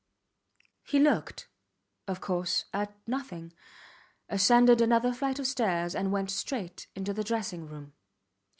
He 0.81 0.97
looked, 0.99 1.47
of 2.07 2.21
course, 2.21 2.65
at 2.73 2.97
nothing, 3.07 3.53
ascended 4.29 4.81
another 4.81 5.13
flight 5.13 5.37
of 5.37 5.45
stairs 5.45 5.93
and 5.93 6.11
went 6.11 6.31
straight 6.31 6.87
into 6.95 7.13
the 7.13 7.23
dressing 7.23 7.67
room. 7.67 7.93